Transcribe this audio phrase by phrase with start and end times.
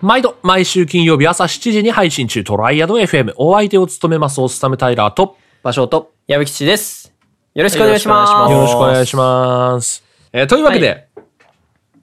[0.00, 3.32] 毎度、毎週金曜日朝7時に配信中、トライアド FM。
[3.36, 7.12] お相手を務めます、オスタムタイラーと、場所と、矢吹吉です。
[7.54, 8.32] よろしくお願いします。
[8.32, 10.04] はいよろしくお願いします。
[10.32, 11.08] えーというわけで、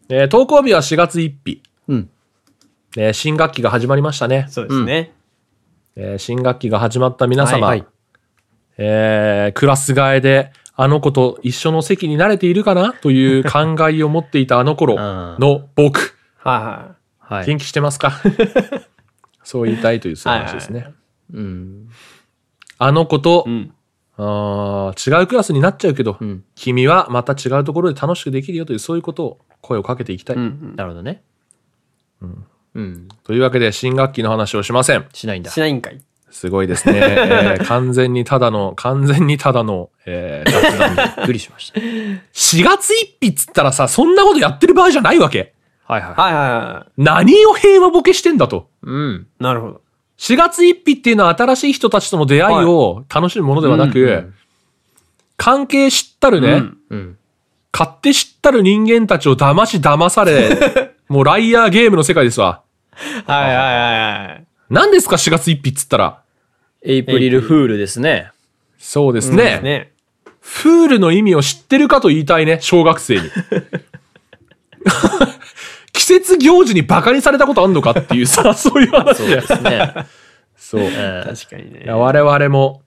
[0.10, 1.62] えー投稿日は4月1日。
[1.88, 2.10] うん。
[2.98, 4.48] えー新学期が始まりましたね。
[4.50, 5.14] そうですね。
[5.96, 7.88] えー新学期が始まった皆様、はいはい
[8.78, 12.92] えークラス替えで、あの子と一緒の席に慣れているかな？
[12.92, 14.98] という考えを持っていたあの頃
[15.40, 16.95] の僕、ははい。
[17.46, 18.14] 元気してますか？
[19.44, 20.88] そう言いたいというそういう話ですね。
[21.34, 21.90] うん。
[22.78, 23.60] あの子と、いはい。
[23.60, 23.72] うん。
[24.18, 26.44] あー違うクラスになっちゃうけど、うん。
[26.56, 30.36] 君はまた違うところで楽しくできるよというそういうことを声をかけていきたい。
[30.38, 30.74] うん。
[30.76, 31.22] なるほどね。
[32.76, 33.08] うん。
[33.24, 35.06] というわけで新学期の話をしません。
[35.14, 35.60] しないんだし。
[35.60, 36.00] ないんかい。
[36.32, 37.00] すごいですね。
[37.02, 41.80] えー完全にただの、完全にただの、えー雑談でびっくりしました。
[41.80, 45.55] 4月1日っつったらさ、そんなことやってる場合じゃないわけ。
[45.88, 48.70] はいははいはいは何を平和ボケしてんだと。
[48.84, 48.88] い。
[48.88, 49.28] うん。
[49.40, 49.44] い。
[49.44, 49.82] なるほど。
[50.18, 54.34] 4月1日っていうのは新しい人たちとの出会いを楽しむものではなく、うんうん
[55.38, 57.18] 関係知ったるね、うんうん。
[57.74, 62.62] 勝手知ったる人間たちを騙し騙され、 もうライアーゲームの世界ですわ。
[63.26, 64.46] はいはいはいはい。
[64.70, 66.20] 何ですか4月1日っつったら？
[66.84, 68.32] エイプリルフールですね。
[68.78, 69.60] そうですね。
[69.62, 69.92] ね。
[70.40, 73.24] フールの意味を知ってるかと言いたいね、小学生に。
[76.06, 79.94] 季節行事にバカにされたことあんのかっていうさ、 そういう話そうですね。
[80.56, 80.84] そう。
[80.84, 81.84] 確かにね。
[81.84, 82.84] や我々も、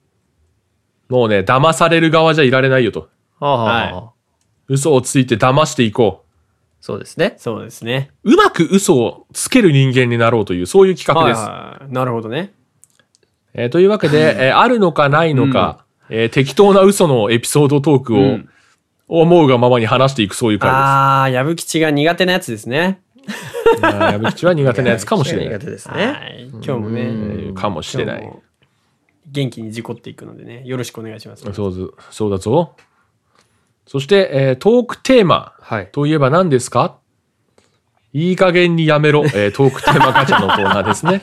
[1.09, 3.09] もうね、騙される側じゃいられないよと。
[3.41, 4.11] ーはあはあは
[4.69, 6.23] 嘘をついて騙していこ
[6.79, 7.33] そうですね。
[7.37, 8.11] そうですね。
[8.23, 8.35] う。
[8.35, 11.41] うまく嘘をつける人間になろうという、そういう企画はいです。
[11.41, 11.93] はい。
[11.93, 12.53] なるほどね。
[13.53, 18.49] えーというわけで、えーあるのかないのか、えー適当な嘘のエピソードトークを、うん
[19.09, 20.77] 思うがままに話していくそういう回です。
[20.77, 23.01] あー、矢吹吉が苦手なやつですね。
[23.81, 25.47] 矢吹吉は苦手なやつかもしれない。
[25.49, 26.37] 苦手ですはね。
[26.39, 26.49] い。
[26.49, 27.01] 今日もね。
[27.01, 28.31] えーかもしれない
[29.27, 30.63] 元気に事故っていくのでね。
[30.65, 31.43] よろしくお願いします。
[31.53, 32.75] そうぞそうだぞ。
[33.85, 35.89] そして、えートークテーマはい。
[35.91, 36.97] といえば何ですか？
[38.13, 41.21] いい加減にやめろ、えートークテーマガチャのコーナーですね。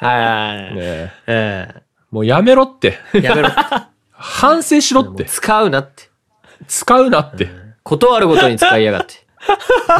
[0.00, 0.74] はいはいはい。
[0.74, 2.98] ねええもうやめろって。
[3.14, 3.48] えやめろ。
[4.10, 5.24] 反省しろって。
[5.24, 6.04] 使うなって。
[6.68, 7.48] 使うなって。
[7.82, 9.14] 断るごとに使いやがって。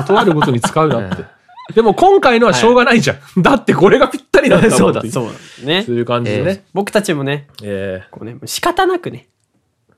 [0.06, 1.24] 断るごとに使うなって。
[1.72, 3.42] でも今回のはしょうがないじゃん。
[3.42, 5.66] だってこれがぴったりなんだもんそうだそうだ。
[5.66, 5.96] ねそう。
[5.96, 6.64] いう感じでね。
[6.74, 9.28] 僕たちもね、えこうね、仕方なくね。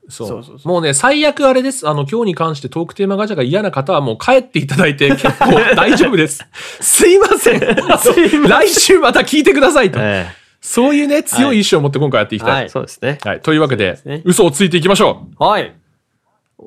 [0.08, 1.88] ーそうそうそうそもうね、最悪あれです。
[1.88, 6.46] あの、今日に関してトークテーマガチャが嫌な方はもう帰っていただいて結構 大丈夫です。
[6.80, 7.60] すいません。
[7.60, 9.98] 来週また聞いてくださいと。
[10.00, 10.26] え
[10.60, 12.50] そういうね、強い意志を持って今回やっていきたい。
[12.50, 12.68] ははいえ。
[12.68, 13.18] そうですね。
[13.42, 15.44] というわけで、ね嘘をついていきましょう。
[15.44, 15.74] はい。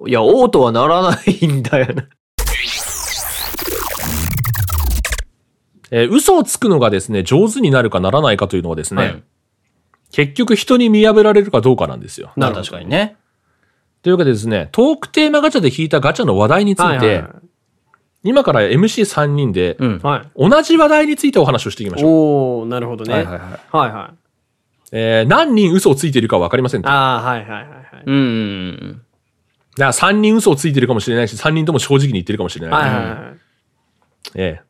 [0.07, 2.03] いや、王とはならないんだよな。
[5.91, 9.23] えー嘘をつくのがですね、上手になるかならないかというのはですね、はい
[10.11, 12.31] 結局人に見破られるかどうかなんですよ。
[12.35, 13.15] なるほど確かにね。
[14.01, 17.31] というわけでですね、トークテーマガチャで引いたガチャの話題について、はいはいはい
[18.21, 19.99] 今から MC3 人で、うん。
[19.99, 20.29] はい。
[20.35, 22.11] 同じ話題についてお話をしていきましょう。
[22.61, 23.13] おー、なるほどね。
[23.13, 23.91] はいははいいはい。
[23.93, 24.17] はい。
[24.91, 27.67] えー何人嘘をついているか分かりませんあー、はいはいはいは
[28.01, 28.03] い。
[28.05, 28.25] うんうんう
[28.87, 29.01] ん。
[29.77, 32.81] ら3人嘘をついているかもしれないし、3人とも正直に言ってるかもしれない。
[32.81, 33.17] はいはいはい。
[34.35, 34.68] えー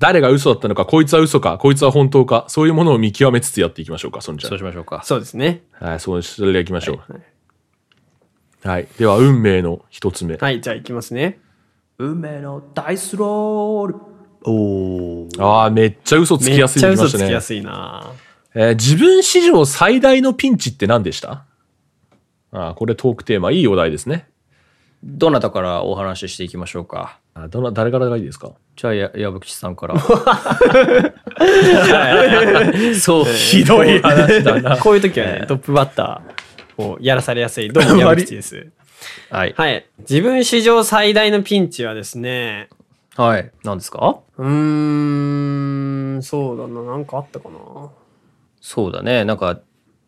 [0.00, 5.02] 誰が嘘だったのか、こいつは嘘か、こいつは本当か、そういうものを見極めつつやっていきましょうか、そんじゃそうしましょうか。
[5.04, 5.62] そうですね。
[5.72, 8.68] はい、そう、それで行きましょう。
[8.68, 8.88] はい。
[8.98, 10.36] では、運命の一つ目。
[10.36, 11.38] はい、じゃあ行きますね。
[11.98, 13.94] 運命のダイスロール。
[14.44, 15.44] おー。
[15.44, 17.40] ああ、めっちゃ嘘つきめっやすいちゃの来ましたね嘘つきや。
[17.42, 18.10] すいな
[18.54, 21.44] えー自分史上最大のピンチって何でした？
[22.52, 24.28] あーこれトークテーマ、いいお題ですね。
[25.02, 27.18] どなたからお話ししていきましょうか？
[27.34, 28.52] あどな、誰からがいいですか？
[28.76, 29.98] じゃあ、や、矢吹さんから。
[33.00, 33.24] そう。
[33.24, 34.76] ひどい話だな。
[34.76, 37.70] こういう時はね、トップバッターをやらされやすい。
[37.70, 38.68] どうも、山口です。
[39.30, 39.54] はい。
[39.56, 39.86] はい。
[40.00, 42.68] 自分史上最大のピンチはですね、
[43.16, 43.50] はい。
[43.64, 44.18] 何ですか？
[44.36, 47.54] うーん、そうだな、なんかあったかな。
[48.60, 49.24] そうだね。
[49.24, 49.60] なんか、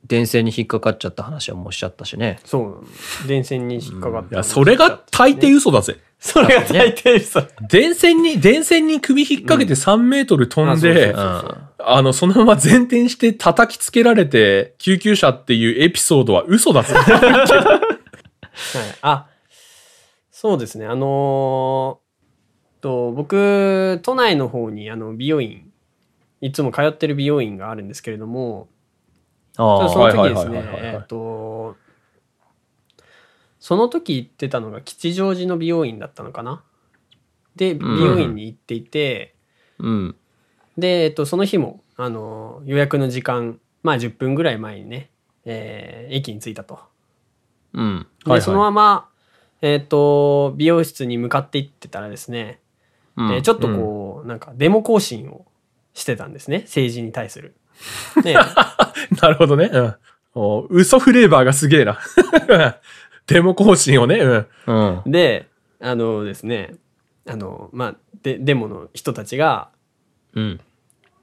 [0.04, 2.38] 電線に引っかかっちゃった話はもうしちゃったしね。
[2.44, 2.82] そ
[3.24, 3.28] う。
[3.28, 4.34] 電線に引っかかった。
[4.34, 5.98] いや、それが大抵嘘だぜ。
[6.18, 7.42] それが大抵嘘。
[7.68, 16.94] 電線に、電線に首引っ掛けて3メートル飛んで、あの、そのまま前転して叩きつけられて、救急車っていうエピソードは嘘だぜ。
[16.98, 19.26] はい、あ、
[20.30, 20.86] そうですね。
[20.86, 22.02] あのー
[22.82, 25.70] と、僕、都内の方に、あの、美容院、
[26.42, 28.68] いつも通ってる美容院があるんですけれども、
[29.56, 31.76] あその時はいですねえっと、
[33.60, 36.62] その時行ってたのが吉祥寺の美容院だったのかな？
[37.56, 39.34] で、美容院に行っていて、
[39.78, 40.16] うん。
[40.78, 45.10] で、えっと、その日も、あの、予約の時間、まあ10分ぐらい前にね、
[45.44, 46.80] えー駅に着いたと。
[47.74, 48.06] うん。
[48.26, 49.08] で、そのまま、
[49.60, 52.60] えっと、美容室に向かって行ってたらですね、
[53.16, 55.44] うんえーちょっとこう、なんかデモ行進を
[55.94, 56.60] してたんですね。
[56.60, 57.54] 政治に対する。
[58.22, 58.36] で、
[59.20, 59.70] なるほどね。
[59.72, 59.94] うん。
[60.34, 61.98] お嘘フレーバーがすげえな。
[63.26, 64.16] デモ更新をね。
[64.16, 64.46] うん。
[64.66, 65.10] うん。
[65.10, 65.48] で、
[65.80, 66.74] あのですね、
[67.26, 69.70] あの、まあ、で、デモの人たちが、
[70.34, 70.60] うん。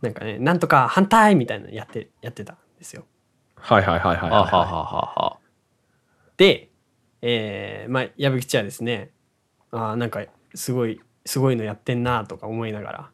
[0.01, 3.06] なんかね、なんとか反対みたいなのやって、やってたんですよ。
[3.56, 5.38] はいはいはいはいあははははは。
[6.38, 6.69] で、
[7.21, 9.12] えー、まあ、矢吹吉はですね、
[9.71, 10.24] ああ、なんか、
[10.56, 13.09] すごい、すごいのやってんなとか思いながら、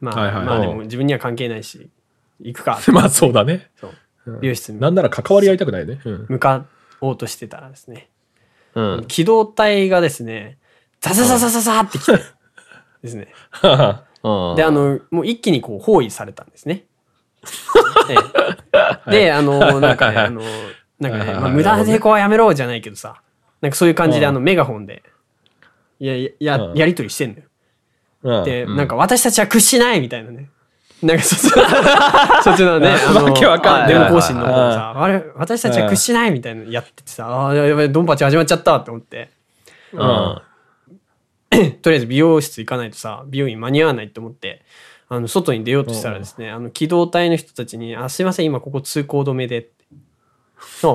[0.00, 1.90] まあ、はいはいまあでも自分には関係ないし、
[2.40, 2.90] 行くかい。
[2.92, 3.70] まあそうだね。
[3.76, 3.92] そう
[4.40, 6.00] 美容室になんなら関わり合いたくないね。
[6.04, 6.26] うん。
[6.28, 6.66] 向か
[7.00, 8.10] おうとしてたらですね、
[8.74, 9.04] うん。
[9.08, 10.58] 機動隊がですね、
[11.00, 12.12] ザザザザザザって来て、
[13.02, 13.28] ですね。
[13.62, 13.98] うん
[14.56, 16.84] で、あ、の、もう一気にこう包囲されたんですね。
[18.10, 18.14] え
[19.06, 20.42] えで、あの、なんかね、あの、
[20.98, 23.22] なんかね、無駄な抵抗はやめろじゃないけどさ、
[23.60, 25.04] なんかそういう感じで、あの、メガホンで、
[26.00, 27.42] いや、や、やりとりしてんのよ。
[28.22, 30.50] うんで、なんか私たちは屈しないみたいなね。
[31.02, 33.94] なんかそっちの、そっちのね、 あの、わけわかんない。
[33.94, 39.30] デモ行進のさ、あれ、私たちは屈しないみたいなのやっててさ、ああ、やばい、ドンパチ始まっちゃったって思って、
[39.92, 40.00] うん。
[40.00, 41.72] うん。
[41.80, 44.64] とりあえず美容室行かないとさ、美容院間に合わないって思って、
[45.08, 49.72] あの、外に出ようとしたらですね、あの、機動隊の人たちに、あ、すいません、今ここ通行止めでって。
[50.82, 50.88] あ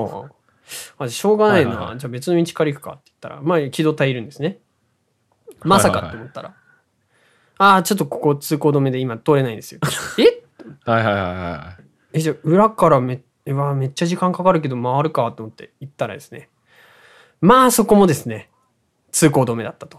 [0.98, 4.58] あ、あしょうがないな、じゃあ別の道から行くかって言ったら、まあ、機動隊いるんですね。
[5.62, 6.54] まさかって思ったら、
[7.58, 9.80] ああ、ちょっとここ通行止めで今通れないんですよ。
[10.18, 10.42] え？
[10.90, 11.76] はいはいはいは
[12.12, 16.48] え、じゃあ裏からめ、うわ、めっちゃ時間かかるけど回るかと思って行ったらですね、
[17.40, 18.50] まあそこもですね、
[19.12, 19.98] 通行止めだったと。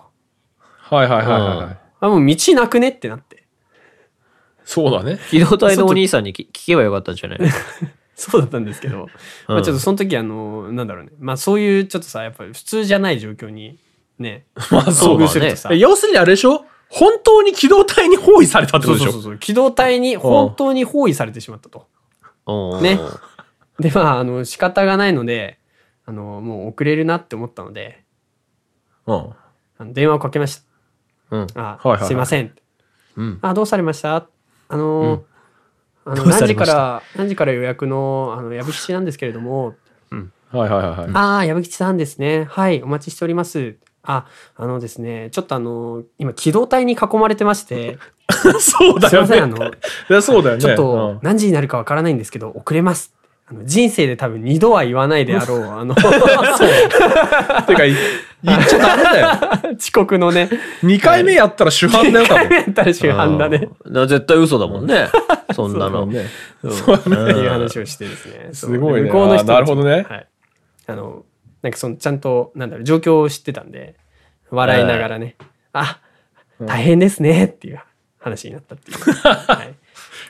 [0.91, 0.95] い。
[0.95, 1.77] はいはいはいはいはい。
[2.01, 3.43] あ、もう道なくねってなって。
[4.65, 5.19] そうだね。
[5.29, 7.39] 機動隊のお兄さんに聞聞けばよかったんじゃない？
[8.15, 9.07] そうだったんですけど、
[9.47, 11.11] まあちょっとその時あの、なんだろうね。
[11.19, 13.77] まあそういうちょっとさ、やっぱり普通じゃない状況に
[14.17, 15.73] ね、 まあ遭そうだね遇するとさ。。
[15.73, 16.65] 要するにあれでしょ？
[16.89, 19.11] 本当に機動隊に包囲されたってことでしょ？
[19.11, 19.37] そうそうそう。
[19.39, 21.87] 機動隊に本当に包囲されてしまったと。
[22.47, 22.99] うんね
[23.79, 25.59] で、まあ、あの、仕方がないので、
[26.05, 28.05] あの、もう遅れるなって思ったので、
[29.05, 29.15] うん。
[29.77, 30.63] あの電話をかけました。
[31.31, 31.47] うん。
[31.55, 32.55] あ、すいません。
[33.17, 33.39] うん。
[33.41, 34.27] あ、どうされました？
[34.69, 35.23] あの、
[36.05, 39.75] あの何時から、何時から予約の、あの、矢吹吉なんですけれども、
[40.51, 41.09] はいはいはいはい。
[41.13, 42.45] ああ、矢吹さんですね。
[42.45, 43.75] はい、お待ちしております。
[44.05, 44.25] あ、
[44.55, 47.97] あのですね、ちょっとあの、今、機動隊に囲まれてまして、
[48.59, 49.53] そうだよすいません、あね。
[49.59, 49.71] の、 い
[50.09, 50.61] やそうだよね。
[50.61, 53.13] ちょっうんと何時になるかわからないんですけど、遅れます。
[53.47, 55.93] あの人生で多分二度は言わないであろう、あの、
[57.67, 57.93] てか、い
[58.43, 59.27] 言っちゃダメだよ。
[59.77, 60.49] 遅刻のね、
[60.83, 62.49] 2回目やったら主犯だよ、多分。
[62.55, 63.69] やったら主犯だね。
[63.85, 65.09] 絶対嘘だもんね。
[65.53, 66.07] そんなの。
[66.07, 66.25] ね。
[66.63, 68.49] そうっていう話をしてですね。
[68.51, 70.27] すごいねそう向こうの人なるほどねはい。
[70.87, 71.23] あの、
[71.65, 73.95] なんかその、ちゃんと、なんだろう、状況を知ってたんで、
[74.51, 75.35] 笑いながらね、
[75.73, 75.99] あ、
[76.59, 77.81] 大変ですねっていう
[78.19, 78.97] 話になったっていう。
[79.01, 79.75] はい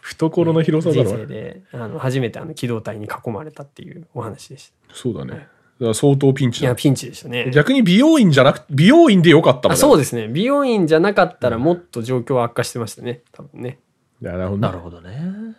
[0.01, 4.95] 懐の広さだ人ろ生であの初めてあの機動隊に囲まれたっていうお話でした。
[4.95, 5.31] そうだね。
[5.31, 5.47] だか
[5.79, 6.75] ら相当ピンチだいや、。
[6.75, 7.49] ピンチでしたね。
[7.51, 10.27] 逆に美容院じゃなくて、美容院でよかったもんあそうですね。
[10.27, 13.21] 美容院じゃなかったらもっと状況は悪化してましたね。
[13.31, 13.79] 多分ね。
[14.21, 15.55] なるほどね。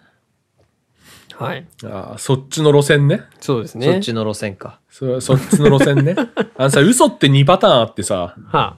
[1.39, 1.67] はい。
[1.85, 3.23] あーそっちの路線ね。
[3.41, 3.87] そうですね。
[3.87, 4.81] そっちの路線か。
[4.91, 6.15] そそっちの路線ね。
[6.57, 8.77] あのさ、嘘って2パターンあってさ、は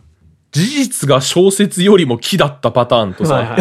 [0.50, 3.58] 事実が小説よりも木だったパターンとあ、さ、はいはい。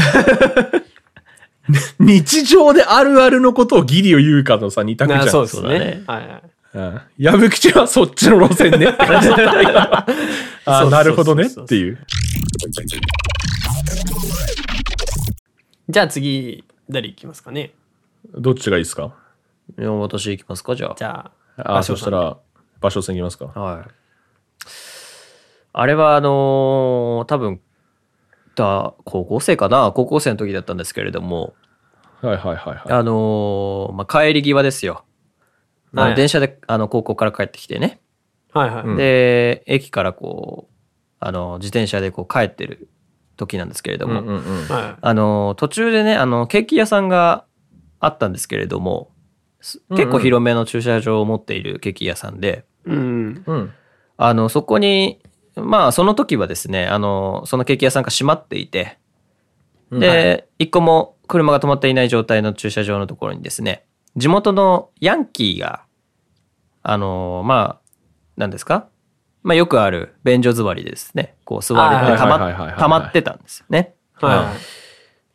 [1.99, 5.27] 日常であるあるのことをギリを言うかのさ、二択じゃん。
[5.27, 6.03] あそうですねそうだね。
[6.07, 6.41] はいはい。
[6.73, 9.69] うん矢吹吉はそっちの路線ねって感じだったよ
[10.65, 11.97] あなるほどねっていう。
[15.89, 17.71] じゃあ次、誰行きますかね？
[18.33, 19.15] どっちがいいですか？
[19.77, 22.37] いや、私行きますか、じゃじゃあ、あそしたら、
[22.79, 23.51] 場所線いきますか？
[23.55, 23.59] あ。
[23.59, 23.85] はい。
[25.73, 27.61] あれは、あのー多分、
[28.55, 29.91] だ、高校生かな？
[29.93, 31.53] 高校生の時だったんですけれども、
[32.21, 32.81] はいはいはいはい。
[32.91, 35.03] あのーまあ、帰り際ですよ。
[35.93, 38.01] あのはい電車で、あの、高校から帰ってきてね。
[38.53, 38.83] はいはい。
[38.83, 40.73] うんで、駅からこう、
[41.19, 42.89] あの、自転車でこう帰ってる
[43.35, 44.41] 時なんですけれども、うんうんうん。
[44.67, 47.45] はあの、途中でね、あの、ケーキ屋さんが
[47.99, 49.11] あったんですけれども、
[49.61, 52.89] すうんうん結構広めの駐車場を持っているケーキ屋さんで、い。
[52.91, 53.43] うん。
[53.45, 53.73] うん。
[54.17, 55.21] あの、そこに、
[55.55, 58.97] まあ、その時はですね、あの、そのケーキ屋さんが閉まっていて、
[59.91, 63.85] で、一個も車が止まっていない状態の駐車場のところにですね、
[64.15, 65.83] 地元のヤンキーが、
[66.83, 67.89] あの、まあ、
[68.35, 68.87] 何ですか？
[69.43, 73.93] まあ、よくある便所座りでですね、こう座れあーてたはいはいはいはいはいま、ってたんですよね。
[74.13, 74.53] は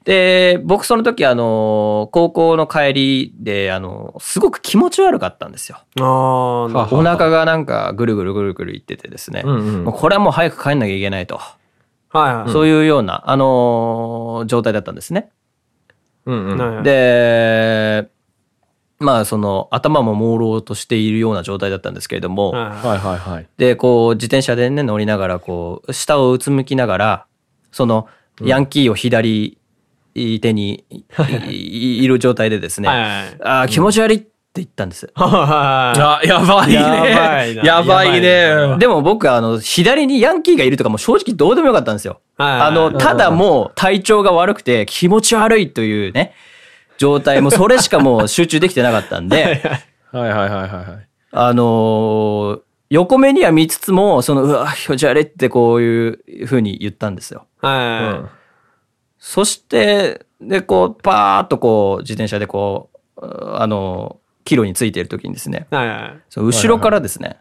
[0.05, 5.79] で、僕その時あの、高校の帰りで、あの、すごく気持ち悪かったんですよ。
[6.01, 9.43] ああ、なるほお腹がなんかぐるぐるぐるぐるいっててですね。
[9.45, 11.41] うんうんこれはもう早く帰んなきゃいけないと。
[12.13, 12.19] ど。
[12.19, 12.53] はいはい。
[12.53, 15.31] そういうような、あのー状態だったんですね。
[16.27, 16.83] うんうん。
[16.83, 18.09] で、
[18.99, 23.49] まあその頭も朦朧としているような状態だったんですけれども、はいはいはいはいはい。
[23.57, 27.27] で、こう自転車でね乗りながら、こう下をうつむきながら、
[27.73, 28.09] その
[28.41, 29.59] ヤンキーを左
[30.15, 31.05] 手にい
[31.51, 33.11] いいる状態でですね、はいはい
[33.43, 35.11] ああ、気持ち悪いって言ったんです。
[35.17, 37.61] はいあ、やばいね。
[37.65, 38.77] やばいね。
[38.79, 42.21] でも僕、あの、左にヤンキーがいるとかも正直どうでもよかったんですよ。
[42.37, 46.35] はいあの、ただもう体調が悪くて気持ち悪いというね、
[46.99, 49.63] 状態、も うそれしかもう集中できてなかったんで、
[50.13, 51.07] はいはいはいはいはい。
[51.33, 52.61] あのー
[52.93, 57.47] 横目には見つつも、その、うわ、気持ち悪いってこういう風に言ったんですよ。
[57.63, 58.29] は
[59.25, 65.75] そして、で、こう、パーッとこう、自転車でこう、あの、キロについている時にですね、い。
[65.77, 66.21] はいはい。
[66.29, 67.39] そう後ろからですね、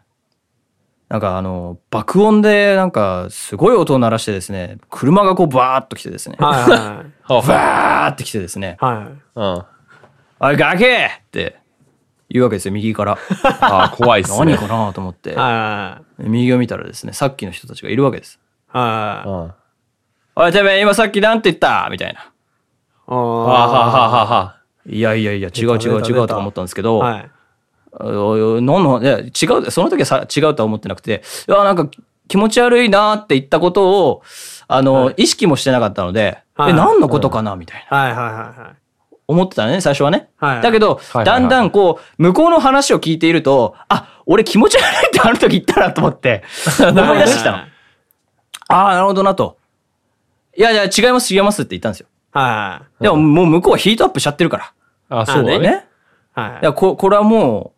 [1.08, 7.32] なんかあの、爆音でなんかすごい音を鳴らしてですね、車がこうバーッと来てですね、はいはい。
[7.32, 9.40] は バーって来てですね、はい。
[9.40, 9.64] うん。
[10.38, 10.88] おい、ガキっ
[11.32, 11.58] て
[12.30, 13.18] 言うわけですよ、右から。
[13.60, 14.54] あー怖いっすね。
[14.54, 16.28] 何かなと思って、はい。
[16.28, 18.38] 右を見たらですね、さっきの人たちがいるわけです。
[18.68, 19.28] はい。
[19.28, 19.52] うん。
[20.34, 21.88] おい、てめえ、今さっきなんて言った？
[21.90, 22.30] みたいな。
[23.06, 24.56] あははははは。
[24.86, 27.30] いやいやいや、違う違う違うとか思ったんですけど、はい。
[27.94, 29.24] あのいや、違
[29.58, 31.88] う、その時はさ違うとは思ってなくて、いや、なんか
[32.28, 34.22] 気持ち悪いなって言ったことを、
[34.68, 37.54] あの、意識もしてなかったので、はいえ、何のことかな？
[37.56, 37.96] みたいな。
[37.96, 38.76] はいはいはい
[39.28, 40.28] 思ってたね、最初はね。
[40.38, 46.42] はいだけど、はいはいだんだんこう、向こうの話を聞いていると、あ、俺気持ち悪いってあの時言ったなと思って、
[46.82, 47.56] 思い出してきたの。
[47.58, 47.68] はい
[48.68, 49.58] ああ、なるほどなと。
[50.56, 52.06] いやいや、違います、違いますって言ったんですよ。
[52.32, 53.02] はい。
[53.02, 55.20] でも、もう向こうはヒートアップしちゃってるから。
[55.20, 55.58] あ、そうだね。
[55.58, 55.86] ね。
[56.34, 57.72] はいいや、ここれはも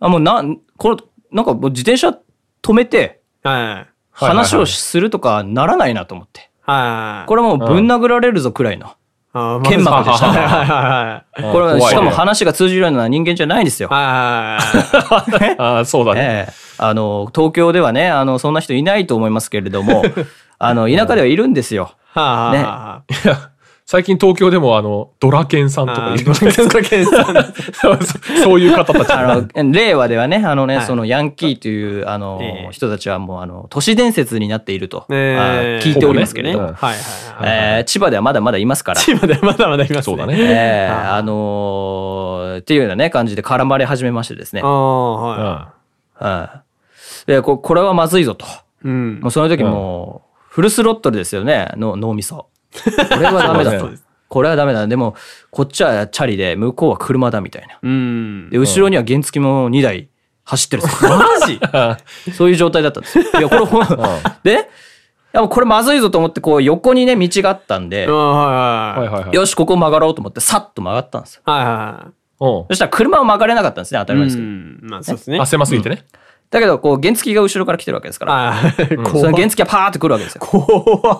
[0.00, 0.42] う、あ、もうな、
[0.76, 0.96] これ、
[1.32, 2.16] なんかもう自転車
[2.62, 3.62] 止めて、はい。
[3.74, 6.48] はい話をするとかならないなと思って。
[6.60, 7.28] はい。
[7.28, 8.92] これはもうぶん殴られるぞくらいの。
[9.32, 10.42] あ剣幕でしたはいね。
[10.46, 11.52] はいはいはい。
[11.52, 13.88] これは、しかも話が通じるような人間じゃないんですよ。
[13.88, 16.20] はいはい あーそうだね。
[16.20, 20.04] ええあの、東京ではね、あの、そんな人いないと思いますけれども、
[20.58, 21.92] あの、田舎ではいるんですよ。
[22.14, 22.58] はい。
[22.58, 23.50] ねはいや、
[23.86, 26.24] 最近東京でもあの、ドラケンさんとかいるい。
[26.24, 27.52] ドラケンさん。
[28.42, 29.12] そういう方たち。
[29.12, 37.78] あの、令和ではね、あのね、はいそのヤンキーという、あの、ええ人たちはもう、あの、都市伝説になっていると、聞いておりますけれども、ほぼねはいはいはい。
[37.78, 39.00] えー千葉ではまだまだいますから。
[39.00, 40.02] 千葉でまだまだいますね。
[40.02, 40.36] そうだね。
[40.38, 44.66] えーはいあのーっていうようなね、感じで絡まれ始めましてですねあ。
[44.66, 44.70] あ、
[45.12, 45.72] は
[46.14, 46.62] は
[47.26, 47.30] い。
[47.30, 48.46] でここれはまずいぞと。
[48.46, 48.48] い。
[48.84, 49.30] うんもう。
[49.30, 52.46] その時もう、フルスロットルですよね、の脳みそ。
[52.72, 53.90] これはダメだと。
[54.28, 54.86] これはダメだ。
[54.86, 55.16] でも、
[55.50, 57.76] こっちはチャリで、向こうは車だみたいな。
[57.82, 58.50] うん。
[58.50, 60.10] で、後ろには原付も2台
[60.44, 61.10] 走ってるんですよ。
[61.10, 61.60] マジ？
[62.34, 63.24] そういう状態だったんですよ。
[63.24, 63.86] いや、これほん、
[64.44, 64.56] で、い
[65.32, 69.10] やもうこれまずいぞと思って、こう横にね、道があったんであ、あ、はいはいい。
[69.10, 69.34] ははいはい。
[69.34, 71.42] よし、ここ曲がろうと思って、さっと曲がったんですよ。
[71.44, 72.06] はいは
[72.40, 74.16] うんそしたら車は曲がれなかったんですね、当たい。
[74.16, 74.48] うり前ですけど。
[74.48, 74.80] ん。
[74.82, 75.40] まあそうですね。
[75.40, 76.04] あ、狭すぎてね。
[76.50, 78.72] だけど、こう、原付が後ろから来てるわけですから、ああ、
[79.08, 80.40] その原付がパーって来るわけですよ。
[80.40, 81.16] 怖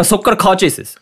[0.00, 1.00] っそっからカーチェイスです。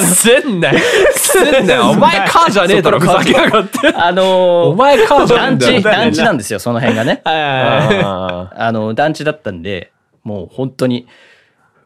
[0.00, 0.78] すんなよ。
[1.14, 1.90] すんなよ。
[1.90, 3.88] お前カーじゃねえだろ、ふざけやがって。
[3.94, 4.26] あのー
[4.70, 5.82] お前カーじゃ団地。
[5.82, 7.20] 団地なんですよ、その辺がね。
[7.24, 9.92] ああの、団地だったんで、
[10.24, 11.06] もう本当に、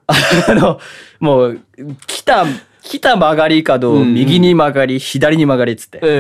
[0.06, 0.14] あ
[0.54, 0.80] の、
[1.20, 1.60] もう、
[2.06, 2.46] 来た、
[2.82, 6.12] 来た曲がり角を右に曲がり、左に曲がりっつって、うんう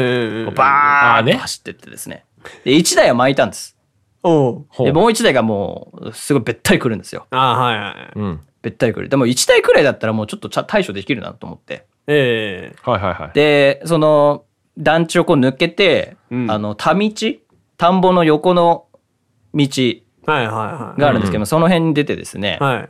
[0.44, 0.54] んうん。
[0.54, 2.24] バーッと走ってってですね。
[2.64, 3.76] で、1台は巻いたんです。
[4.22, 4.66] おう。
[4.68, 7.26] ほうで、もう1台がもう、すごいべったり来るんですよ。
[7.30, 8.18] ああ、はいはい。
[8.18, 8.40] うん。
[8.62, 9.08] べったり来る。
[9.08, 11.86] でも1台くらいだったらもうちょっとちゃ対処できるなと思って。
[12.06, 12.76] ええ。
[12.82, 13.30] はいはいはい。
[13.34, 14.44] で、その、
[14.76, 17.10] 団地をこう抜けて、うんあの、田道？
[17.76, 18.86] 田んぼの横の
[19.54, 19.66] 道
[20.26, 21.00] はいはいはい。
[21.00, 22.88] があるんですけども、その辺に出てですね、はい。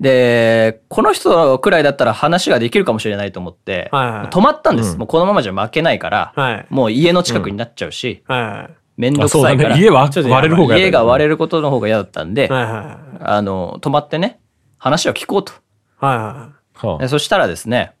[0.00, 4.92] で、この人くらいだったら話ができるかもしれないと思って、はいはい止まったんです。
[4.92, 9.82] うんもうこのままじゃ負けないから、はいもう家の近くになっちゃうし、はめんどあそうだくさいから、ね。
[9.82, 12.48] 家はちょっとやばい割れる方が家が割れれることの方が嫌だったんで、い。
[12.48, 13.16] はいはい。
[13.20, 14.40] あの、止まってね、
[14.78, 15.52] 話を聞こうと。
[15.98, 17.94] はいははでそしたらですね、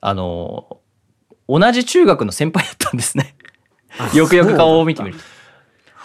[0.00, 0.78] あの、
[1.48, 3.36] 同じ中学の先輩だったんですね。
[4.14, 5.24] よくよく顔を見てみると。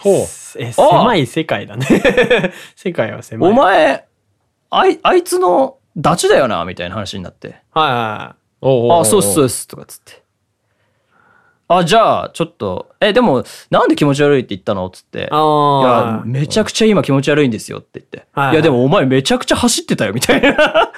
[0.02, 0.14] ほう。
[0.14, 0.20] い。
[0.58, 1.86] え、狭い世界だね。
[2.76, 3.50] 世界は狭い。
[3.50, 4.06] お前、
[4.74, 7.48] あい、あいつのダチだよな、みたいな話になって。
[7.72, 10.22] はいはおうおうおうあ、そうっす、そうっす、とかっつって。
[11.68, 14.88] あ、じゃあ、ちょっと、え、でも、なんで気持ち悪いって言ったの？
[14.88, 15.18] つって。
[15.18, 16.22] いや。
[16.24, 18.26] めちゃくちゃ今気持ち悪いんですよって言って。
[18.32, 20.54] はいはいいや、でもお前めちゃくちゃ走ってたよ、みたいな。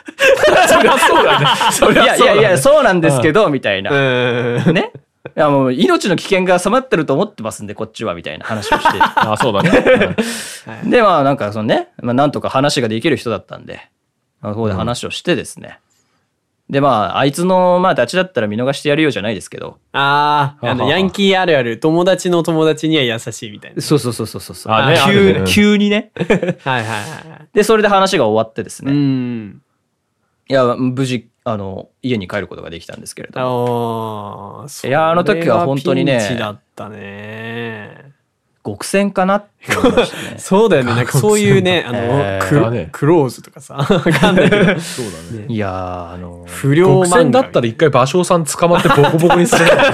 [0.69, 1.47] そりゃそうだね。
[1.73, 2.35] そいりゃそうだね。
[2.35, 3.91] やいやいや、そうなんですけど、みたいな。
[3.91, 4.75] うん。
[4.75, 4.93] ね？
[5.37, 8.99] いや、もう命の危険が迫ってると思ってますんで、こっちは、みたいな話をして。
[9.01, 10.17] あ、そうだね。
[10.85, 13.81] で、まあなんかそのね、まあなんとか話ができる人だったんで、
[14.41, 15.81] まあここで話をしてですね。
[16.71, 19.77] で、まあ、あいつの、まあ、ダチだったら見逃してやるよじゃないですけど。
[19.93, 23.83] ああ、あの、ヤンキーあるある、友達の友達には優しいみたいな。
[23.83, 24.73] そうそうそうそうそう。
[24.73, 26.11] あね急ね急にね。
[26.17, 27.49] はいはいはいはい。
[27.53, 28.93] で、それで話が終わってですうね。
[28.93, 29.61] ん。
[30.49, 34.63] いや、無事、あの、家に帰ることができたんですけれども。
[34.63, 38.13] ああ、いやあの時は本当にねピンチだったね。
[38.65, 40.39] 極戦かなって思いましたね。
[40.41, 40.95] そうだよね。
[40.95, 45.45] なんかそういうね、あの、えークだねクローズとかさ、 わかんないけど、そうだね。
[45.49, 47.03] いやー、あの、不良。
[47.03, 49.77] 極戦だったら一回芭蕉さん捕まってボコボコにされた。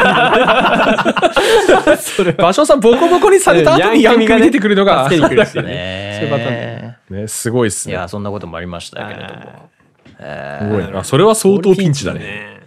[2.38, 5.09] 芭蕉さんボコボコにされた後にヤン出てくるのが。
[5.11, 7.95] ねそういうパターンね、すごいっすね。
[7.95, 9.69] いや、そんなこともありましたけれども。
[10.21, 12.21] すごいねあそれは相当ピンチだね。
[12.21, 12.61] ね。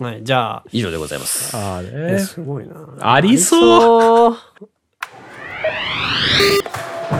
[0.00, 1.56] はい、じゃあ、以上でございます。
[1.56, 2.18] あえね。
[2.18, 2.74] すごいな。
[3.00, 4.32] ありそう。
[4.32, 4.36] う。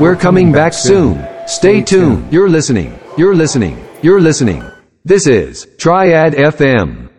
[0.00, 1.16] We're coming back soon.
[1.46, 2.28] Stay tuned.
[2.30, 2.98] You're listening.
[3.16, 3.76] You're listening.
[4.02, 4.62] You're listening.
[5.06, 7.10] This is Triad FM.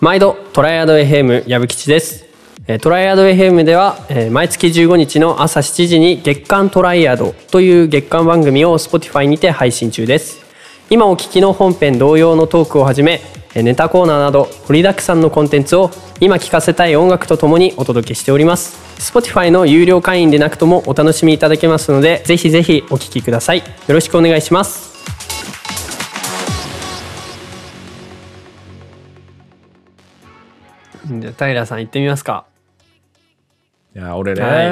[0.00, 2.27] 毎度トライアド FM 矢吹吉ですえー
[2.76, 3.96] トライアド FM では
[4.30, 10.42] 毎月15日の朝7時に月刊トライアドという月間番組を Spotify にて配信中です。
[10.90, 13.22] 今お聞きの本編同様のトークをはじめ
[13.54, 18.76] ネタコーナーなど盛りだくさんのコンテンツを今聞かせたい音楽とともにお届けしております。
[18.98, 23.60] Spotify の有料会員でなくともお楽しみいただけますのでぜひぜひお聞きください。
[23.60, 24.92] よろしくお願いします。
[31.10, 32.44] じゃあ平さん行ってみますか。
[33.98, 34.42] いや、俺ね。
[34.42, 34.62] は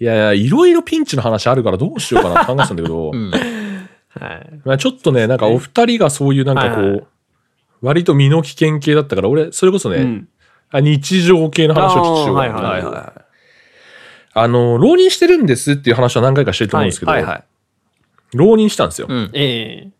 [0.00, 0.04] い。
[0.04, 3.10] やいや、いろいろピンチの話あるからどうしようかなって考えてたんだけど、
[4.08, 4.60] はい。
[4.64, 7.02] まあちょっとね、なんかお二人がそういうなんかこう、はいはい。
[7.82, 10.28] 割と身の危険系だったから、俺、それこそね、うん。
[10.70, 12.54] あ日常系の話を聞きしようかな。
[12.54, 13.20] はいはいはい。
[14.34, 17.44] あの、浪人してるんですっていう話は何回かしてると思うんですけど、はいはい。
[18.34, 19.08] 浪人したんですよ。
[19.10, 19.30] うん。
[19.34, 19.90] ええ。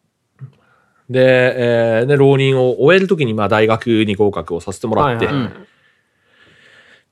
[1.11, 1.55] で、
[2.01, 5.53] えーで、浪人を終えるときに、まあ、大学に合格をさせてもらって、はいはい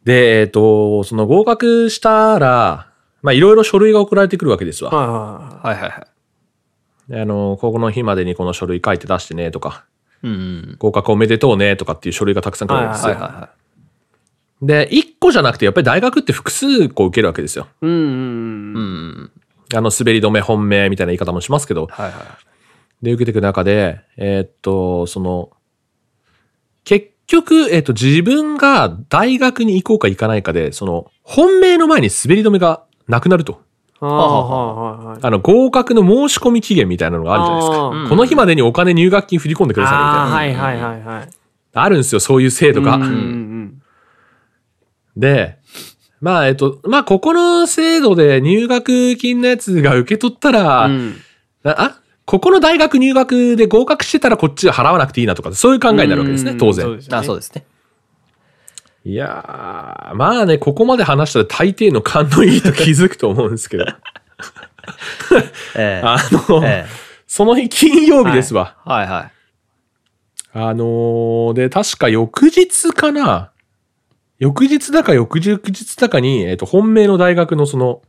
[0.04, 2.90] で、えっ、と、その合格したら、
[3.22, 4.90] まあ、いろいろ書類が送られてくるわけですわ。
[4.90, 6.06] はいははいはい
[7.12, 9.84] あの、ここの日までにこの書類書いて出してね、とか、
[10.22, 10.76] うんうん。
[10.78, 13.14] 合格おめでとうね、とかっていう書類がたくさん来るわけですよ。
[13.14, 13.50] はいはいは
[14.62, 17.66] で、一個じゃなくて、やっぱり大学って複数個受けるわけですよ。
[17.82, 17.86] い。
[17.86, 18.78] うんうんい。
[18.78, 18.80] う
[19.24, 19.32] ん。
[19.74, 23.04] あの、滑り止め本命みたいな言い方もしますけど、はいはい。
[23.04, 25.50] で、受けていく中で、えーっと、その、
[26.84, 33.60] 結局、えーっと、自分が大学に行こうか行かないかで、その、本命の前に滑り止めがなくなると。
[34.00, 35.18] ああ、はいはいはい。
[35.22, 38.08] あの、合格の申し込み期限みたいなのがあるじゃないですか。
[38.10, 40.62] この日までにお金入学金振り込んでくださいみたいな。
[40.62, 41.28] はいはいはいはい。
[41.72, 42.96] あるんですよ、そういう制度が。
[42.96, 43.82] うんうん
[45.16, 45.58] で、
[46.20, 51.16] まあ、えっと、まあ、ここの制度で入学金のやつが受け取ったら、うん
[51.62, 56.84] あここの大学入学で合格してたらこっちは払わなくていいなとか、そういう考えになるわけですね、うん当然。
[56.84, 57.64] そうですよねあ、そうですね。
[59.04, 63.84] いやー、まあね、ここまで話したら大抵の勘のいいと気づくと思うんですけど。
[65.74, 66.02] ええ。
[66.06, 66.90] あの、ええ。
[67.26, 68.76] その日金曜日ですわ。
[68.84, 69.32] はいはい。
[70.52, 73.50] あのーで、確か翌日かな
[74.38, 78.02] 翌日だか翌日だかに、えっ、と、本命の大学のその、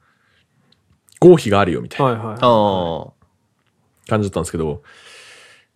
[1.19, 2.37] 合否があるよみたいなはいはい。
[2.39, 3.20] あ
[4.11, 4.83] 感じだったんですけど、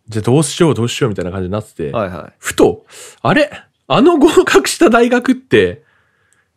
[0.07, 1.97] じゃあどうしようどうしようみたいな感じになってて、あ。
[1.97, 2.33] はいはい。
[2.37, 2.85] ふと、
[3.21, 3.49] あれ？
[3.87, 5.83] あの合格した大学って、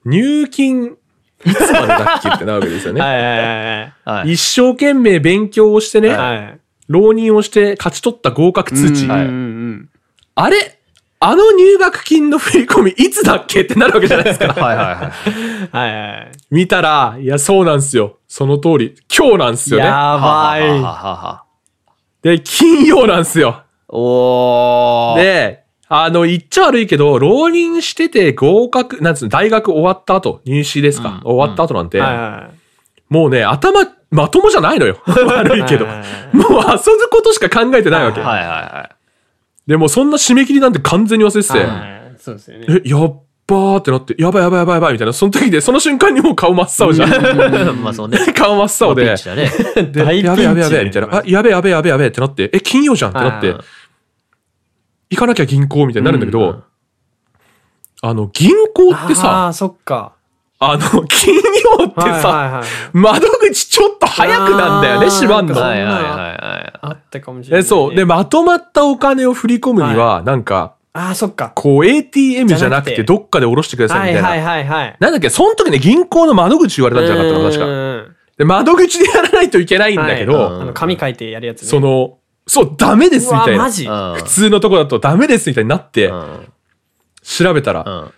[0.05, 0.97] 入金、
[1.45, 3.01] いつまでだっけってなるわけですよね。
[3.03, 4.33] はいはいはいはい。
[4.33, 6.19] 一生懸命勉強をしてね、はい。
[6.19, 6.61] はい。
[6.89, 9.05] 浪人をして勝ち取った合格通知。
[9.05, 9.89] うんうんうん
[10.35, 10.75] あれ？
[11.21, 14.49] あの入学金の振り込みいつだっけってなるわけじゃないですか。
[14.55, 14.97] はいはいはい。
[15.73, 16.31] はいはい。
[16.51, 18.19] 見たら、いや、そうなんですよ。
[18.29, 18.95] その通り。
[19.13, 19.87] 今日なんですよね。
[19.87, 21.43] やばはははいはは
[22.23, 23.63] で、金曜なんですよ。
[23.89, 25.17] おー。
[25.17, 33.13] で、あの、言っちゃ悪いけど、浪人してて合格、なんつうの、大学終わった後、入試ですか、終わった後なんて、はいはい。
[33.13, 34.99] もうね、頭、まともじゃないのよ。
[35.07, 35.87] 悪いけど。
[35.87, 35.95] もう
[36.33, 38.21] 遊ぶことしか考えてないわけ。
[38.21, 38.91] はいはいは
[39.67, 42.67] でもそんな締め切りなんて完全に忘れてて、はいそうですよね。
[42.85, 47.09] え、やっばーってなって、やばいやばいやばいやばいみたいな、その時で、その瞬間にもう顔真っ青じゃん。
[47.09, 47.73] い。
[47.77, 48.19] まあそうね。
[48.37, 49.15] 顔真っ青でね。
[49.17, 53.61] やべえやべえやべえみたいな、あ、やべえやべえやべえやべえってなって、え、金曜じゃんってなってうん、
[55.11, 56.63] 行かなきゃ銀行みたいになるんだけど、うん
[58.01, 60.13] あの、銀行ってあさ、あ、そっか。
[60.61, 62.63] あの、金曜ってはいさ。
[62.93, 65.55] 窓口ちょっと早くなんだよね、閉まんの。
[65.55, 66.05] はいはいはい
[66.81, 67.95] あはったかもしれない、え、そう。
[67.95, 71.53] で、まとまったお金を振り込むには、なんか、ああ、そっか。
[71.55, 74.29] こう ATM じゃなくじゃなくててどっかで下ろしてくださいみたいな。
[74.29, 74.97] はいはいはいはい。
[74.99, 77.67] なんだっけ、その時ね、銀行の窓口言われたんじゃなかったの、確か。
[77.67, 78.15] か。
[78.37, 81.69] で、窓口でやらないといけないんだけど、はいあの、紙書いてやるやつね。
[81.69, 83.65] その、そう、ダメですみたいな。
[83.65, 86.53] マジ普通のとこだとダメですみたいになってう、ん
[87.23, 88.13] 調べたら、うん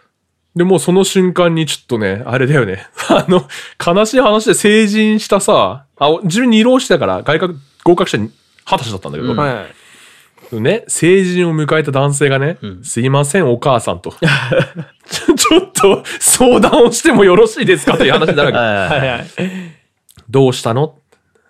[0.56, 2.88] で、もうその瞬間にちょっとね、あれだよね。
[3.08, 3.46] あの、
[3.84, 8.30] 悲しい話で成人したさ、あ、自分二浪してたから、外国、合格者に
[8.66, 9.79] 二十歳だったんだけど、うんはい。
[10.58, 14.12] ね、成人を迎えた男性がね、うんすいません、お母さんと。
[15.06, 18.58] ちょっと相談をしてもよろしいですかという話になるわけ。
[18.58, 19.26] はいはいはいはい。
[20.28, 20.96] どうしたの？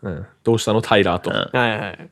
[0.03, 0.83] うん、どうしたの？
[0.83, 1.31] タイラーと。
[1.31, 2.09] うんはいはい。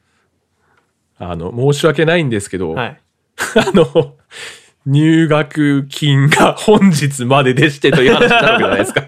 [1.18, 3.00] あの、申し訳ないんですけど、はい。
[3.56, 4.14] あの、
[4.86, 9.02] 入学金が本日まででしてという話になるわけじゃないですか。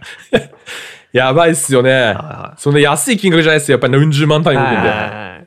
[1.12, 2.12] やばいっすよね。
[2.12, 3.74] はそんな安い金額じゃないですよ。
[3.74, 4.88] やっぱり何十万単位動くんで。
[4.88, 5.39] はい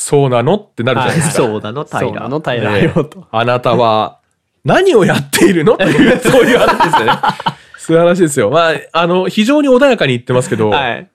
[0.00, 1.34] そうなのってなるじゃないですか。
[1.34, 3.28] そうなのタイラーそうなのタイラえーよと。
[3.30, 4.20] あなたは
[4.64, 7.12] 何をやっているのという、そういう話ですよね。
[7.76, 8.48] そういう話ですよ。
[8.50, 11.10] まあ、あの、非常に穏やかに言ってますけど、はい。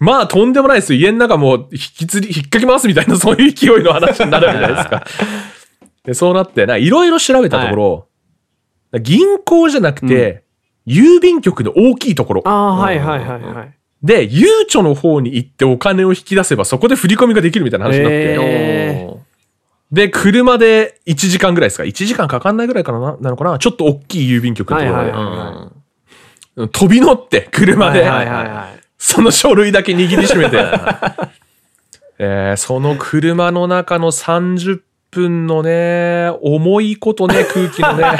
[0.00, 0.98] まあ、とんでもないですよ。
[0.98, 5.04] 家の中も引きずり、引っかき回すみたいな、そういう勢いの話になるじゃないですか。
[6.04, 8.08] でそうなって、ないろいろ調べたところ、
[8.98, 10.44] 銀行じゃなくて、
[10.86, 12.42] 郵便局の大きいところ。
[12.46, 13.77] ああ、はいはいはいはい。
[14.02, 18.16] で、ゆうちょの方に行ってお金を引き出せば、そこで振り込みができるみたいな話になって。
[18.16, 19.18] へー
[19.90, 23.16] で、車で1時間ぐらいですか ?1 時間かかんないぐらいかな？
[23.20, 23.58] なのかな？
[23.58, 25.72] ちょっと大きい郵便局のところ
[26.56, 28.06] で、飛び乗って、車で。
[28.98, 30.58] その書類だけ握りしめて、
[32.18, 34.80] えーその車の中の30
[35.10, 38.04] 分のね、重いことね、空気のね。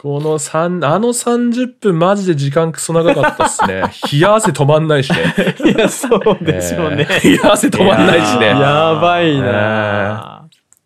[0.00, 3.82] この三あの30分マジで時間クソ長かったっすね。
[4.12, 5.34] 冷や汗止まんないしね。
[5.74, 7.04] いや、そうでしょうね。
[7.10, 7.30] えー。
[7.30, 8.46] 冷や汗止まんないしね。
[8.46, 10.44] やばいな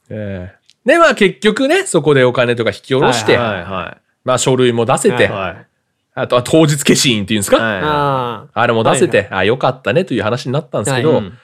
[0.09, 0.89] えー。
[0.89, 5.67] で、まあ結局ね、そこでお金とか引き下ろして、はいはいはまあ書類も出せて、はいはい。
[6.15, 7.81] あとは当日消印っていうんですか、はい。
[7.85, 11.19] ああれも出せて、あよかったねという話になったんですけど、はい。
[11.19, 11.39] うん。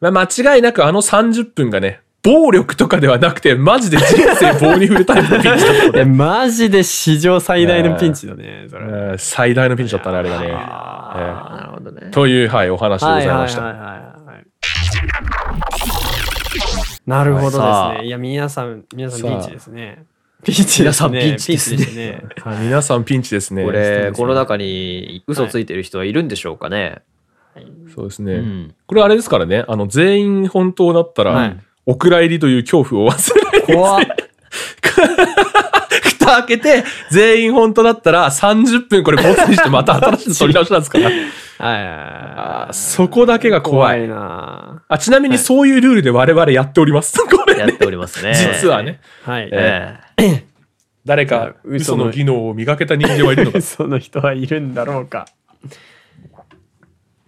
[0.00, 5.96] まあ間違いなくあの30分がね、暴力とかではなくて、マジで人生棒に振るタイプのピンチだったあ。
[5.96, 8.84] いや、マジで史上最大のピンチだね、それ。
[8.84, 10.48] えー最大のピンチだったね、あれがね。
[10.48, 13.62] なるほどねえーという、はい、お話でございました。
[13.62, 14.10] はいはいはいはい
[17.06, 18.06] なるほどですね。
[18.06, 20.04] いや、皆さん、皆さんピンチですね。
[20.44, 20.84] ピンチですね。
[20.84, 22.24] 皆さんピンチですねピンチね。
[22.42, 23.64] はい皆さんピンチですね。
[23.64, 27.02] これ、この中に嘘ついてる人はいるんでしょうかね。
[27.94, 28.34] そうですね。
[28.34, 31.56] うんこれあれですからね、あの、全員本当だったら、はい
[31.86, 34.04] お蔵入りという恐怖を忘れないで怖っ。
[36.20, 41.06] 蓋開けて、全員本当だったら30分これボツにしてまた新しい撮り直しなんですから。
[41.10, 41.24] はいはい
[41.58, 42.74] あはい。
[42.74, 44.06] そこだけが怖い。
[44.06, 47.18] 怖いなあちなみにそういうルールで我々やっております。
[47.26, 48.34] これねやっておりますね。
[48.34, 49.00] 実はね。
[49.24, 49.48] はい。
[49.52, 50.44] ええ
[51.06, 53.60] 誰か嘘の技能を磨けた人間はいるのか。
[53.60, 55.26] その人はいるんだろうか。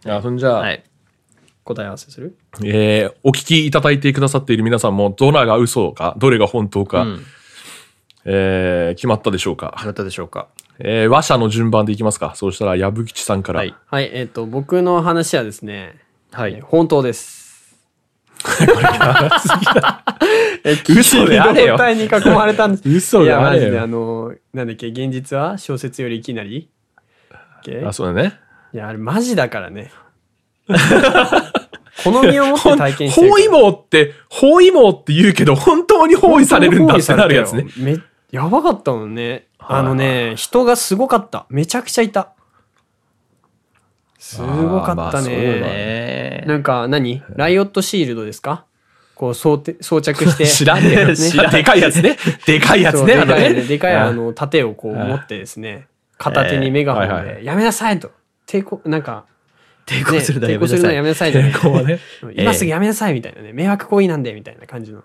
[0.06, 0.82] あそんじゃあ、えはい。
[1.64, 2.36] 答え合わせする？
[2.64, 7.24] えーお聞きいただいてくださっている皆さんも、どれが嘘か、どれが本当か、うん
[8.24, 9.74] えー決まったでしょうか？
[9.76, 10.48] あなたでしょうか？
[10.78, 12.32] えー話者の順番でいきますか。
[12.34, 13.60] そうしたら、矢吹吉さんから。
[13.60, 13.74] はい。
[13.86, 15.96] はい、えっ、と、僕の話はですね、
[16.32, 16.54] はい。
[16.54, 17.42] え本当です。
[20.64, 22.88] え、 嘘であれよに囲まれたんです。
[22.88, 25.58] 嘘いや、であれよマジで、あの、なんだっけ、現実は？
[25.58, 26.68] 小説よりいきなり？
[27.86, 28.40] あ、そうだね。
[28.74, 29.92] いや、あれマジだからね。
[32.04, 33.30] 好みを持って体験してる。
[33.30, 37.66] 包囲網って、包囲網って言うけど、本当に包囲されるんだってなるやつね。
[37.76, 37.96] め
[38.30, 39.46] やばかったもんね。
[39.58, 41.46] はいあのね、人がすごかった。
[41.48, 42.32] めちゃくちゃいた。
[44.18, 45.28] すごかったね。
[45.36, 47.22] ねなんか何？
[47.36, 48.64] ライオットシールドですか？
[49.14, 50.46] こう装て装着して。
[50.48, 51.08] 知ら ねえよ。
[51.08, 51.14] ね
[51.52, 52.16] でかいやつ ね。
[52.46, 53.14] でかいやつね。
[53.14, 53.50] でかいね。
[53.50, 53.62] ね。
[53.62, 55.86] でかいあうんの盾をこう持ってですね、
[56.18, 58.10] 片手にメガホンはいはで、やめなさいと。
[58.46, 59.24] 抵抗、なんか、
[59.86, 61.98] 抵抗するのやめなさいじゃない抵抗はね。
[62.34, 65.02] 今すぐやめなさいみたいなね、迷惑行為なんでみたいな感じの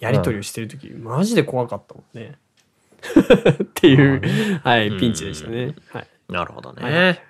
[0.00, 2.34] やり取りをしてるとき、マジで怖かったもんね。
[3.64, 5.74] っていう、はい、ピンチでしたね。
[5.90, 6.06] はい。
[6.28, 7.22] なるほどはね。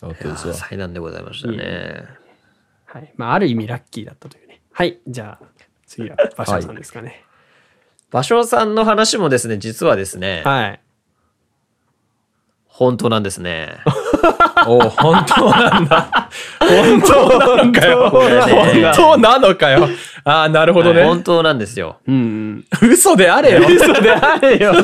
[0.00, 2.04] 本当ですわ災難でございましたね。
[2.86, 3.12] はい。
[3.16, 4.60] まあ、ある意味ラッキーだったというね。
[4.72, 4.98] はい。
[5.06, 5.46] じゃあ、
[5.86, 7.24] 次は馬車さんですかね。
[8.10, 10.80] 芭蕉さんの話もですね、実はですね、はい。
[12.66, 13.76] 本当なんですね。
[14.66, 16.30] お本当なんだ。
[16.60, 18.10] 本当なのかよ。
[18.10, 19.88] 本当なのかよ。
[20.24, 21.04] ああ、なるほどね。
[21.04, 21.98] 本当なんですよ。
[22.06, 22.90] うんうん。
[22.90, 23.60] 嘘であれよ。
[23.68, 24.74] 嘘であれよ。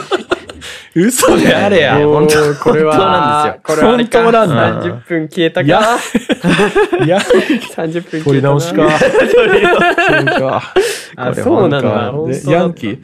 [0.94, 1.98] 嘘であれや。
[1.98, 2.28] もう
[2.60, 8.98] これは、本当なんですよこれは本当なんだ30分消えたいやか。、いや、30分消えたな取り直しか。
[8.98, 10.74] そうか。
[11.16, 11.90] あ、そうなんだ
[12.50, 12.98] ヤンキー。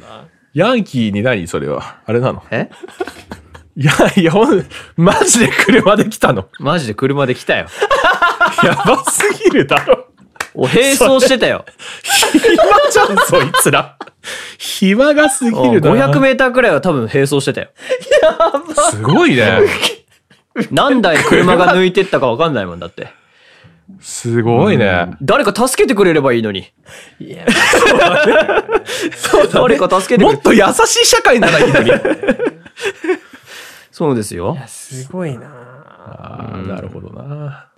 [0.55, 1.99] ヤンキーに何それは。
[2.07, 2.43] あれなの？
[2.51, 2.69] え？
[3.77, 4.65] いや、いや、ほん、
[4.97, 6.49] マジで車で来たの。
[6.61, 7.67] マジで車で来たよ。
[8.63, 10.07] やばすぎるだろ。
[10.55, 11.65] お、並走してたよ。
[12.05, 13.97] 暇じゃん、そいつら。
[14.59, 15.91] 暇がすぎるな。
[15.91, 17.69] 500メーターくらいは多分並走してたよ。
[18.91, 19.61] すごいね。
[20.71, 23.09] 何台車が抜いてったか分かんないもんだって。
[24.01, 25.09] すごいね。
[25.21, 26.73] 誰か助けてくれればいいのに。
[27.19, 27.45] いや、
[29.17, 31.91] そうだ誰か助けてくれもっと優しい社会ならいいのに。
[33.95, 34.57] そうですよ。
[34.67, 37.69] すごいなああ、なるほどな。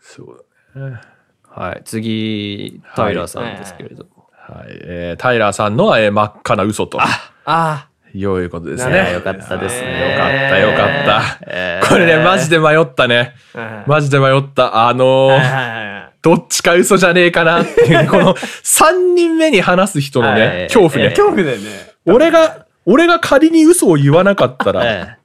[0.00, 0.44] そう
[0.74, 1.00] だね。
[1.46, 1.82] はい。
[1.84, 4.28] 次、タイラーさんですけれども。
[4.32, 4.68] はい。
[4.70, 6.98] えー、タイラーさんのは、えー真っ赤な嘘と。
[7.44, 9.08] あいうことですなね。
[9.10, 10.12] るよかったですね。
[10.12, 11.38] よかった、よかった。
[11.46, 13.34] えーこれね、マジで迷ったね。
[13.54, 13.84] あ。
[13.86, 14.88] マジで迷った。
[14.88, 21.10] あのーどっちか嘘じゃねえかなっていう、 この3人目に話す人のはいね、恐怖ね。
[21.10, 21.70] 恐怖だよね。
[22.06, 25.18] 俺が、俺が仮に嘘を言わなかったら、え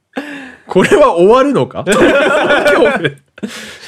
[0.71, 1.83] これは終わるのか？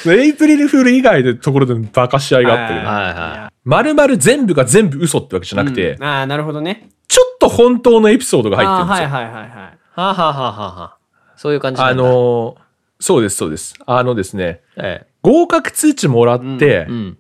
[0.06, 6.90] エイプリルフール以外でところでバカし合いがあったけえど、はいはまるまる全部が全部嘘ってわけじゃなくて、ああ、なるほどね。
[7.08, 9.08] ちょっと本当のエピソードが入ってるんですよ。
[9.08, 9.48] はいはいはいはい。
[9.48, 9.50] い。
[9.50, 10.98] はあ、はあはあはあはあ、
[11.38, 11.94] そういう感じなあ。
[11.94, 12.64] のー
[13.00, 13.76] そうです、そうです。
[13.86, 17.18] あのですね、え合格通知もらって、えうん。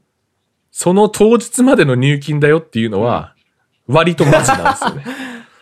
[0.72, 3.34] その当日までの入金だよっていうのは、
[3.88, 5.06] 割とマジなんですよね。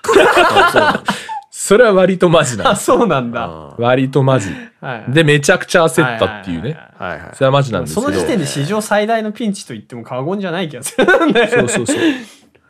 [1.71, 2.75] それは割とマジなんあ。
[2.75, 3.45] そうなんだ。
[3.45, 4.49] あ割とマジ。
[4.81, 5.13] はい。
[5.13, 6.77] で、めちゃくちゃ焦ったっていうね。
[6.97, 7.31] はいはい。
[7.33, 8.07] それはマジなんですけど。
[8.07, 11.47] その時点で史上最大のピンチと言っても過言じゃない気がするんだよね。
[11.47, 11.97] そうそうそう。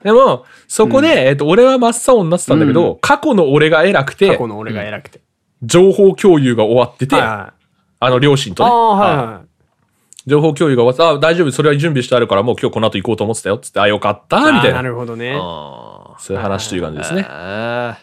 [0.03, 5.21] でも、そこで、えっと、俺は真っ青になってたんだけど、過去の俺が偉く過て去、の俺が偉くて。
[5.63, 7.65] 情報共有が終わってて、はいはい。
[8.01, 9.41] あの、両親とね、ああ、はいは
[10.27, 14.39] 情報共有が終わって、あ、大丈夫、それは準備してあるから、もう今日この後行こうと思ってたよ、つって、あ、よかった、い。
[14.41, 14.83] あーなみたいな。
[14.83, 15.35] るほどね。
[15.41, 17.25] あそういう話という感じですね。
[17.27, 17.97] あ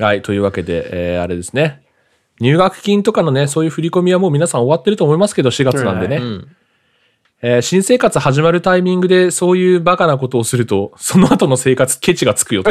[0.00, 1.82] はい、というわけで、えー、あれですね。
[2.40, 6.16] 入学金とかのね、そういう振り込みはもう皆さん終わってると思いますけど、4月なんでね。
[6.16, 6.48] ーうん。
[7.42, 12.70] えー新生活始まるタイミングでそういうバカなことをすると、その後の生活、ケチがつくよと。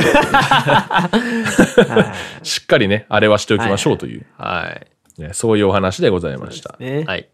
[2.43, 4.77] しっかりね、あれはしておきましょうという、は
[5.17, 5.21] い。
[5.21, 6.75] ねそういうお話でございました。
[6.79, 7.03] ね。
[7.05, 7.29] はい。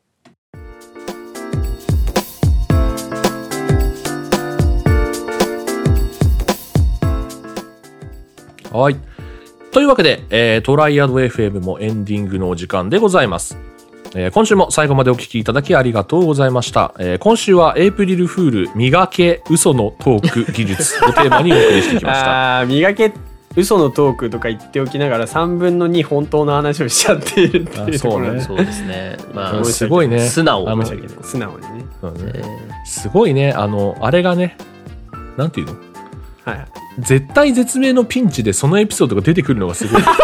[8.71, 9.14] はい。
[9.75, 13.57] というわけで、えートライアド FM もエンディングのお時間でございます。
[14.15, 16.93] えー今週も最後までお聞きいただきありがとうございました。
[16.97, 22.31] えー今週はエイプリルフール磨け嘘のトーク技術 をテーマにお送りしてきました。
[22.57, 23.11] ああ、磨け、
[23.57, 29.17] 嘘のトークとか言っておきながら3分の2本当の話をしちゃっているっていうところあそうねそうですね。
[29.33, 30.19] まあ、すごいね。
[30.21, 32.43] 素直あの申し訳ない素直にね。
[32.85, 33.51] すごいね。
[33.51, 34.55] あの、あれがね、
[35.35, 35.73] なんていうの？
[36.45, 36.67] はいはい。
[36.99, 40.01] 絶対絶命のピンチでそのエピソードが出てくるのがすごい。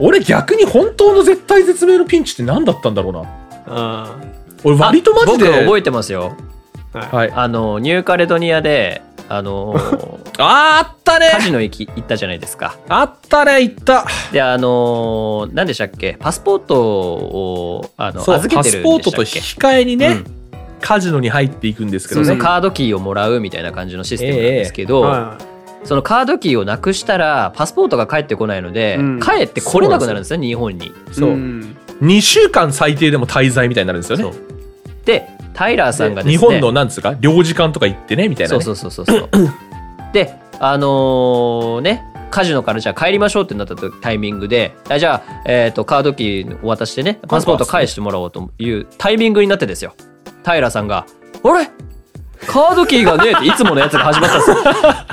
[0.00, 3.22] 俺逆に本当の絶対絶命のピンチって何だったんだろうな。
[3.66, 4.16] あ
[4.64, 5.44] 俺割とマジで。
[5.50, 6.32] 僕覚えてますよ。
[6.94, 7.08] あ、はい。
[7.08, 7.30] はい。
[7.32, 9.74] ああの、ニューカレドニアで、あの、
[10.38, 12.76] あー、あったねカジノ行き行ったじゃないですか。
[12.88, 14.06] あったね、行った。
[14.32, 16.16] で、あの、何でしたっけ？
[16.18, 19.16] パスポートを、あの、預けてるパスポーんでしたっけ？
[19.16, 20.43] トと引き換えにね、うん
[20.80, 22.26] カジノに入っていくんですけどね。
[22.26, 25.38] そうそう、カードキーをもらうみたいな感じのシステムなんですけど、は
[25.84, 30.86] そのカードキーをなくしたら、パスポートが返ってこないので、うん帰ってこれなくなるんですね、日本に。
[30.86, 30.92] い。
[31.12, 34.36] そううん2週間最低でも滞在みたいになるんですよね。
[35.04, 38.62] で、タイラーさんがですね、日本のなんですか領事館とか行ってねみたいな、ね。
[38.62, 39.30] そうそうそうそうそう。
[40.12, 49.94] で、あのね、カジノからじゃあ帰りましょうってなったタイミングで、あじゃあ、えっ、と、カードキーお渡してね、パスポート返してもらおうというタイミングになってですよ。
[50.52, 51.06] 平さんが、
[51.42, 51.70] あれ？
[52.46, 54.56] カードキーがねえっていつものやつが始まったんですよ。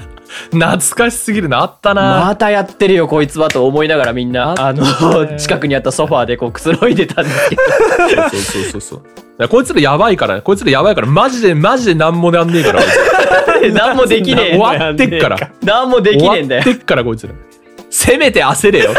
[0.52, 2.26] 懐かしすぎるな、あったな。
[2.26, 7.62] またやってるよ、こいつはと思いながらみんな、あの、ね近くにあったソファーでこうくつろいでたんですけど。
[8.30, 9.48] そうそうそうそう。
[9.50, 12.82] こいつらやばいから、こいつらやばいから、マジで、マジで 何もやんねえから。
[13.74, 14.58] 何もできねえ。
[14.58, 15.38] 終わってっから。
[15.64, 16.76] 何もできねえんだよ終わ。
[16.76, 17.34] ってっから、こいつら。
[17.92, 18.92] せめて焦れよ。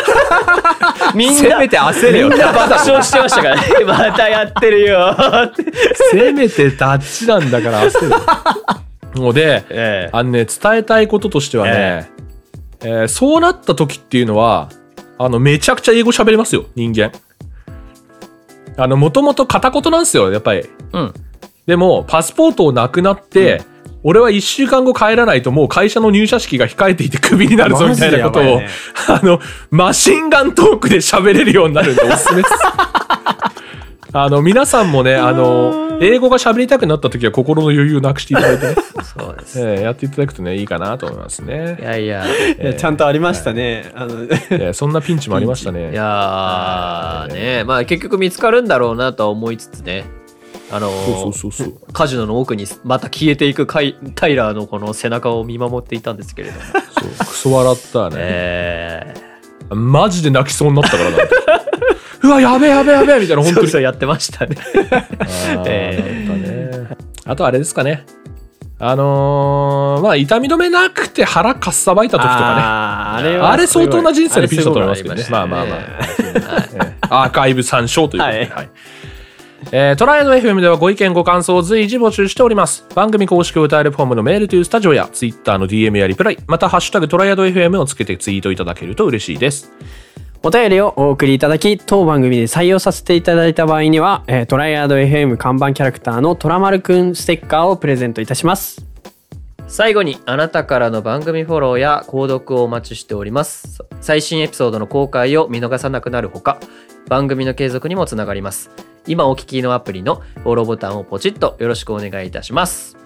[1.15, 2.29] みんな、せめて焦れよ。
[2.29, 3.63] みんな爆笑してましたからね。
[3.85, 5.65] またやってるよって。
[6.13, 8.09] せめてダッチなんだから焦
[9.15, 9.21] る。
[9.21, 12.11] もうで、ええあのね、伝えたいこととしてはね、
[12.85, 14.69] えーそうなった時っていうのは、
[15.19, 17.13] あの、めちゃくちゃ英語喋れますよ、人間。
[18.77, 20.69] あの、もともと片言なんですよ、やっぱり。
[20.93, 21.15] うん。
[21.67, 23.63] でも、パスポートをなくなって、
[24.05, 28.69] 俺は一週間後帰らないともう会社の入社式が控えていてクビになるぞみたいなことを、ね
[29.09, 32.55] あの、マシンガントークで喋れるようになるんでおすすめです。
[34.15, 39.61] あの、皆さんもね、あの、英語が喋りたくなった時は心の余裕をなくしていただいてね、 そうです。
[39.61, 41.79] えーやっていただくとね、いいかなと思いますいね。
[41.81, 43.91] やいや、いやちゃんとありましたね。
[43.95, 45.93] あの、えーそんなピンチもありましたね。
[45.93, 50.05] いやーねまあ結局見つかるんだろうなとは思いつつね。
[50.73, 50.91] あの。
[51.93, 56.61] カジノの奥にまた消えていくカイタイラーのこの背中を見守っていたんですけれども。
[56.63, 58.17] そうクソ笑ったね。
[58.19, 61.17] えー、マジで泣きそうになったからな。
[62.25, 63.69] うわ、やべえやべえやべえみたいな、本当に。
[63.69, 64.57] そうやってましたね。
[64.61, 68.07] あーえなんかねあとあれですかね。
[68.79, 75.25] あのーまあ、痛み止めなくて腹かっさばいた時とかあーあれあれ相当な人生のピンチだと思いますけどね。
[75.31, 75.77] まあまあまあ。
[75.77, 75.87] はい
[76.19, 78.39] ええアーカイブ参照ということで。
[78.39, 78.71] はいはい
[79.71, 82.85] えートライアド FM ではご意見ご感想を随時募集しております。
[82.95, 89.73] 番組公式歌えるフォームのメールというスタジオや Twitter の DM やリプライ、またハッシュタグトライアド FM をつけてツイートいただけると嬉しいです。
[90.43, 98.93] お便りをお送りいただき、当番組で採用させていただいた場合には、えートライアード FM 看板キャラクターのトラマルくんステッカーをプレゼントいたします。
[99.73, 106.61] 最後にあなたからの番組フォローや購読をお待ちしております最新エピソードの公開を見逃さなくなるほか
[107.09, 112.97] 番組の継続にもつながります今お聞きのアプリのフォローボタンをポチッとよろしくお願いいたします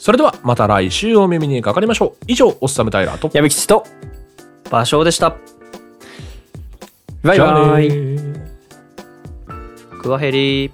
[0.00, 2.24] それではまた来週お耳にかかりましょう。
[2.26, 3.30] 以上、おっさむタイラーと。
[3.34, 3.84] 矢吹吉と、
[4.70, 5.36] 場所でした
[7.22, 7.90] バイバイ。
[10.00, 10.72] クワヘリ